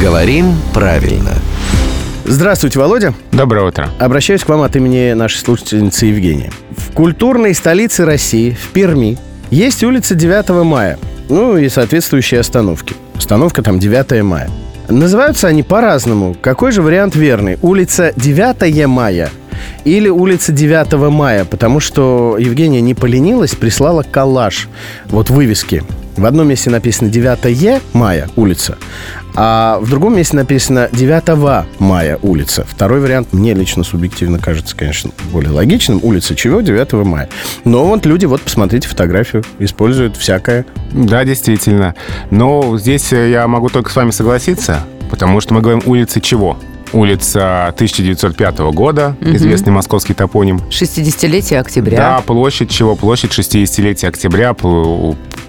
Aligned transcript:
Говорим 0.00 0.54
правильно. 0.72 1.32
Здравствуйте, 2.24 2.78
Володя. 2.78 3.12
Доброе 3.32 3.66
утро. 3.66 3.90
Обращаюсь 3.98 4.42
к 4.42 4.48
вам 4.48 4.62
от 4.62 4.74
имени 4.74 5.12
нашей 5.12 5.36
слушательницы 5.36 6.06
Евгении. 6.06 6.50
В 6.74 6.92
культурной 6.92 7.54
столице 7.54 8.06
России, 8.06 8.52
в 8.52 8.68
Перми, 8.68 9.18
есть 9.50 9.84
улица 9.84 10.14
9 10.14 10.64
мая. 10.64 10.98
Ну 11.28 11.58
и 11.58 11.68
соответствующие 11.68 12.40
остановки. 12.40 12.94
Остановка 13.14 13.62
там 13.62 13.78
9 13.78 14.22
мая. 14.22 14.48
Называются 14.88 15.48
они 15.48 15.62
по-разному. 15.62 16.34
Какой 16.40 16.72
же 16.72 16.80
вариант 16.80 17.14
верный? 17.14 17.58
Улица 17.60 18.14
9 18.16 18.86
мая 18.86 19.28
или 19.84 20.08
улица 20.08 20.50
9 20.50 21.10
мая, 21.10 21.44
потому 21.44 21.78
что 21.78 22.36
Евгения 22.38 22.80
не 22.80 22.94
поленилась, 22.94 23.54
прислала 23.54 24.02
коллаж. 24.02 24.70
Вот 25.08 25.28
вывески. 25.28 25.82
В 26.16 26.26
одном 26.26 26.48
месте 26.48 26.70
написано 26.70 27.08
9 27.08 27.82
мая 27.94 28.28
улица, 28.36 28.76
а 29.34 29.78
в 29.80 29.88
другом 29.88 30.16
месте 30.16 30.36
написано 30.36 30.88
9 30.92 31.66
мая 31.78 32.18
улица. 32.22 32.66
Второй 32.68 33.00
вариант 33.00 33.32
мне 33.32 33.54
лично 33.54 33.84
субъективно 33.84 34.38
кажется, 34.38 34.76
конечно, 34.76 35.10
более 35.32 35.50
логичным. 35.50 36.00
Улица 36.02 36.34
чего? 36.34 36.60
9 36.60 36.92
мая. 37.04 37.28
Но 37.64 37.84
вот 37.86 38.06
люди, 38.06 38.26
вот 38.26 38.42
посмотрите 38.42 38.88
фотографию, 38.88 39.44
используют 39.58 40.16
всякое. 40.16 40.66
Да, 40.92 41.24
действительно. 41.24 41.94
Но 42.30 42.76
здесь 42.78 43.12
я 43.12 43.46
могу 43.46 43.68
только 43.68 43.90
с 43.90 43.96
вами 43.96 44.10
согласиться, 44.10 44.80
потому 45.10 45.40
что 45.40 45.54
мы 45.54 45.60
говорим 45.60 45.82
улица 45.86 46.20
чего? 46.20 46.58
улица 46.92 47.68
1905 47.68 48.58
года, 48.72 49.16
угу. 49.20 49.30
известный 49.36 49.72
московский 49.72 50.14
топоним. 50.14 50.60
60-летие 50.70 51.58
октября. 51.58 51.96
Да, 51.96 52.20
площадь 52.20 52.70
чего? 52.70 52.96
Площадь 52.96 53.30
60-летия 53.30 54.08
октября, 54.08 54.54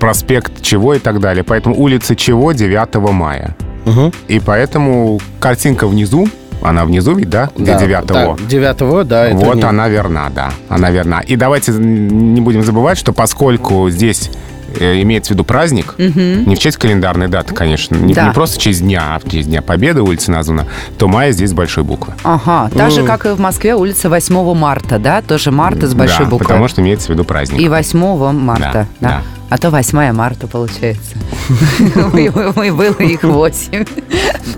проспект 0.01 0.63
чего 0.63 0.95
и 0.95 0.99
так 0.99 1.19
далее. 1.21 1.43
Поэтому 1.43 1.79
улица 1.79 2.15
чего 2.15 2.51
9 2.51 2.95
мая. 3.13 3.55
Угу. 3.85 4.11
И 4.27 4.39
поэтому 4.39 5.21
картинка 5.39 5.87
внизу, 5.87 6.27
она 6.63 6.85
внизу 6.85 7.13
ведь, 7.15 7.29
да? 7.29 7.49
Для 7.55 7.75
да, 7.75 7.79
девятого. 7.79 8.35
Да, 8.35 8.43
девятого, 8.45 9.03
да. 9.03 9.29
вот 9.33 9.55
не... 9.55 9.61
она 9.61 9.87
верна, 9.87 10.29
да. 10.33 10.51
Она 10.69 10.89
верна. 10.89 11.21
И 11.21 11.35
давайте 11.35 11.71
не 11.73 12.41
будем 12.41 12.63
забывать, 12.63 12.97
что 12.97 13.13
поскольку 13.13 13.91
здесь 13.91 14.31
э, 14.79 15.01
имеется 15.03 15.29
в 15.29 15.35
виду 15.35 15.43
праздник, 15.43 15.93
угу. 15.99 16.19
не 16.49 16.55
в 16.55 16.59
честь 16.59 16.77
календарной 16.77 17.27
даты, 17.27 17.53
конечно, 17.53 17.95
не, 17.95 18.15
да. 18.15 18.27
не 18.27 18.33
просто 18.33 18.59
в 18.59 18.61
честь 18.61 18.81
дня, 18.81 19.15
а 19.15 19.19
в 19.19 19.29
честь 19.29 19.49
Дня 19.49 19.61
Победы 19.61 20.01
улица 20.01 20.31
названа, 20.31 20.65
то 20.97 21.07
мая 21.07 21.31
здесь 21.31 21.51
с 21.51 21.53
большой 21.53 21.83
буквы. 21.83 22.13
Ага, 22.23 22.71
так 22.75 22.89
же, 22.89 23.03
как 23.03 23.27
и 23.27 23.29
в 23.29 23.39
Москве 23.39 23.75
улица 23.75 24.09
8 24.09 24.53
марта, 24.55 24.97
да? 24.97 25.21
Тоже 25.21 25.51
марта 25.51 25.87
с 25.87 25.93
большой 25.93 26.25
да, 26.25 26.31
буквы. 26.31 26.47
потому 26.47 26.67
что 26.67 26.81
имеется 26.81 27.07
в 27.07 27.09
виду 27.11 27.23
праздник. 27.23 27.59
И 27.59 27.69
8 27.69 28.31
марта, 28.31 28.71
да. 28.73 28.87
да. 28.99 29.09
да. 29.09 29.21
А 29.51 29.57
то 29.57 29.69
8 29.69 30.13
марта 30.13 30.47
получается. 30.47 31.17
Мы 32.05 32.31
было 32.71 32.95
их 32.99 33.21
8. 33.21 33.85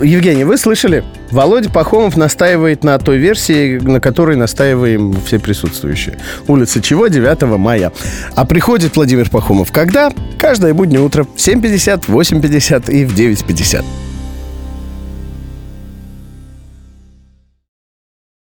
Евгений, 0.04 0.44
вы 0.44 0.56
слышали? 0.58 1.04
Володя 1.32 1.72
Пахомов 1.72 2.16
настаивает 2.16 2.84
на 2.84 3.00
той 3.00 3.18
версии, 3.18 3.80
на 3.80 4.00
которой 4.00 4.36
настаиваем 4.36 5.20
все 5.26 5.40
присутствующие. 5.40 6.20
Улица 6.48 6.80
чего? 6.80 7.08
9 7.08 7.42
мая. 7.58 7.92
А 8.36 8.46
приходит 8.46 8.96
Владимир 8.96 9.32
Пахомов 9.32 9.72
когда? 9.72 10.12
Каждое 10.38 10.76
буднее 10.76 11.02
утро 11.02 11.24
в 11.24 11.38
7.50, 11.38 12.06
8.50 12.08 12.92
и 12.92 13.06
в 13.06 13.16
9.50. 13.16 13.84